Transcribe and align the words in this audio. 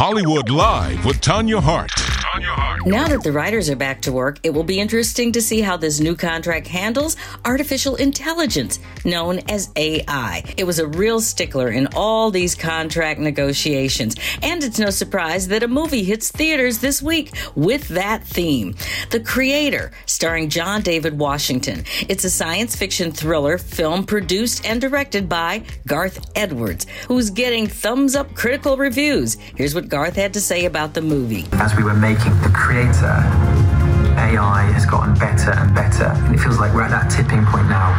Hollywood 0.00 0.48
Live 0.48 1.04
with 1.04 1.20
Tanya 1.20 1.60
Hart. 1.60 2.17
Now 2.86 3.08
that 3.08 3.22
the 3.22 3.32
writers 3.32 3.68
are 3.68 3.76
back 3.76 4.00
to 4.02 4.12
work, 4.12 4.38
it 4.42 4.50
will 4.50 4.64
be 4.64 4.80
interesting 4.80 5.32
to 5.32 5.42
see 5.42 5.60
how 5.60 5.76
this 5.76 6.00
new 6.00 6.16
contract 6.16 6.66
handles 6.66 7.16
artificial 7.44 7.96
intelligence, 7.96 8.78
known 9.04 9.40
as 9.48 9.70
AI. 9.76 10.42
It 10.56 10.64
was 10.64 10.78
a 10.78 10.86
real 10.86 11.20
stickler 11.20 11.70
in 11.70 11.88
all 11.94 12.30
these 12.30 12.54
contract 12.54 13.20
negotiations, 13.20 14.16
and 14.42 14.62
it's 14.62 14.78
no 14.78 14.90
surprise 14.90 15.48
that 15.48 15.62
a 15.62 15.68
movie 15.68 16.04
hits 16.04 16.30
theaters 16.30 16.78
this 16.78 17.02
week 17.02 17.32
with 17.54 17.88
that 17.88 18.24
theme. 18.24 18.74
The 19.10 19.20
Creator, 19.20 19.92
starring 20.06 20.48
John 20.48 20.82
David 20.82 21.18
Washington. 21.18 21.84
It's 22.08 22.24
a 22.24 22.30
science 22.30 22.76
fiction 22.76 23.12
thriller 23.12 23.58
film 23.58 24.04
produced 24.04 24.64
and 24.64 24.80
directed 24.80 25.28
by 25.28 25.64
Gareth 25.86 26.30
Edwards, 26.34 26.86
who's 27.06 27.30
getting 27.30 27.66
thumbs 27.66 28.14
up 28.14 28.34
critical 28.34 28.76
reviews. 28.76 29.34
Here's 29.56 29.74
what 29.74 29.88
Gareth 29.88 30.16
had 30.16 30.32
to 30.34 30.40
say 30.40 30.64
about 30.64 30.94
the 30.94 31.02
movie. 31.02 31.46
As 31.52 31.74
we 31.76 31.82
were 31.82 31.94
making 31.94 32.27
The 32.42 32.50
Creator, 32.52 33.16
AI 34.18 34.68
has 34.74 34.84
gotten 34.84 35.14
better 35.14 35.52
and 35.52 35.74
better. 35.74 36.12
And 36.26 36.34
it 36.34 36.38
feels 36.38 36.58
like 36.58 36.74
we're 36.74 36.82
at 36.82 36.90
that 36.90 37.08
tipping 37.10 37.44
point 37.46 37.68
now. 37.68 37.94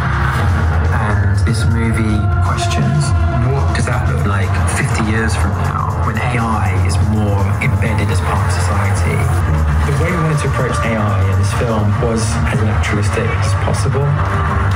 And 0.93 1.37
this 1.47 1.65
movie 1.65 2.19
questions 2.45 3.09
what 3.53 3.73
does 3.75 3.85
that 3.87 4.05
look 4.11 4.25
like 4.27 4.49
50 4.77 5.09
years 5.09 5.33
from 5.33 5.55
now 5.65 5.89
when 6.05 6.17
AI 6.19 6.75
is 6.85 6.93
more 7.09 7.41
embedded 7.63 8.09
as 8.11 8.21
part 8.21 8.43
of 8.45 8.51
society? 8.53 9.17
The 9.89 9.95
way 10.03 10.11
we 10.13 10.19
wanted 10.21 10.41
to 10.45 10.49
approach 10.53 10.77
AI 10.85 11.17
in 11.31 11.35
this 11.39 11.53
film 11.57 11.89
was 12.05 12.21
as 12.53 12.59
naturalistic 12.61 13.25
as 13.25 13.53
possible. 13.65 14.05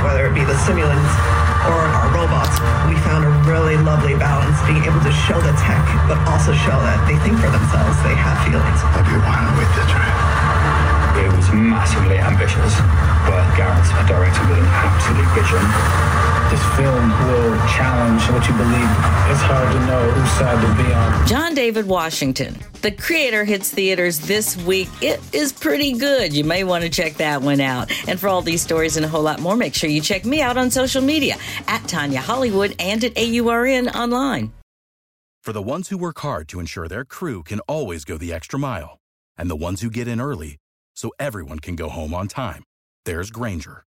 whether 0.02 0.26
it 0.26 0.34
be 0.34 0.42
the 0.42 0.58
simulants 0.66 1.33
or 1.70 1.80
our 1.80 2.08
robots, 2.12 2.60
we 2.88 2.96
found 3.04 3.24
a 3.24 3.32
really 3.48 3.76
lovely 3.80 4.14
balance 4.14 4.56
being 4.68 4.84
able 4.84 5.00
to 5.00 5.12
show 5.12 5.40
the 5.40 5.54
tech, 5.60 5.80
but 6.08 6.20
also 6.28 6.52
show 6.52 6.76
that 6.84 7.00
they 7.08 7.16
think 7.24 7.40
for 7.40 7.48
themselves, 7.48 7.96
they 8.04 8.16
have 8.16 8.36
feelings. 8.44 8.80
Obi-Wan 8.92 9.44
with 9.56 9.70
the 9.72 9.84
truth. 9.88 10.18
It 11.24 11.30
was 11.32 11.48
massively 11.54 12.18
ambitious, 12.18 12.74
but 13.24 13.44
Gareth's 13.56 13.90
a 13.96 14.02
director 14.04 14.44
with 14.48 14.60
an 14.60 14.68
absolute 14.68 15.30
vision. 15.32 16.23
This 16.54 16.76
film 16.76 17.10
will 17.10 17.56
challenge 17.66 18.22
what 18.30 18.46
you 18.48 18.54
believe. 18.54 18.90
It's 19.28 19.42
hard 19.42 19.72
to 19.72 19.86
know 19.86 20.08
whose 20.12 20.30
side 20.38 20.60
to 20.64 20.84
be 20.84 20.92
on. 20.92 21.26
John 21.26 21.52
David 21.52 21.88
Washington. 21.88 22.56
The 22.80 22.92
creator 22.92 23.44
hits 23.44 23.72
theaters 23.72 24.20
this 24.20 24.56
week. 24.58 24.88
It 25.02 25.20
is 25.34 25.52
pretty 25.52 25.94
good. 25.94 26.32
You 26.32 26.44
may 26.44 26.62
want 26.62 26.84
to 26.84 26.90
check 26.90 27.14
that 27.14 27.42
one 27.42 27.60
out. 27.60 27.90
And 28.06 28.20
for 28.20 28.28
all 28.28 28.40
these 28.40 28.62
stories 28.62 28.96
and 28.96 29.04
a 29.04 29.08
whole 29.08 29.24
lot 29.24 29.40
more, 29.40 29.56
make 29.56 29.74
sure 29.74 29.90
you 29.90 30.00
check 30.00 30.24
me 30.24 30.42
out 30.42 30.56
on 30.56 30.70
social 30.70 31.02
media 31.02 31.38
at 31.66 31.82
Tanya 31.88 32.20
Hollywood 32.20 32.76
and 32.78 33.02
at 33.02 33.16
AURN 33.16 33.88
online. 33.88 34.52
For 35.42 35.52
the 35.52 35.60
ones 35.60 35.88
who 35.88 35.98
work 35.98 36.20
hard 36.20 36.46
to 36.50 36.60
ensure 36.60 36.86
their 36.86 37.04
crew 37.04 37.42
can 37.42 37.58
always 37.66 38.04
go 38.04 38.16
the 38.16 38.32
extra 38.32 38.60
mile, 38.60 38.98
and 39.36 39.50
the 39.50 39.56
ones 39.56 39.80
who 39.80 39.90
get 39.90 40.06
in 40.06 40.20
early 40.20 40.58
so 40.94 41.10
everyone 41.18 41.58
can 41.58 41.74
go 41.74 41.88
home 41.88 42.14
on 42.14 42.28
time, 42.28 42.62
there's 43.06 43.32
Grainger, 43.32 43.86